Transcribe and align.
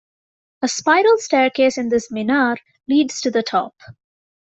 A 0.63 0.67
spiral 0.67 1.19
staircase 1.19 1.77
in 1.77 1.89
this 1.89 2.09
"minar" 2.09 2.57
leads 2.87 3.21
to 3.21 3.29
the 3.29 3.43
top. 3.43 3.75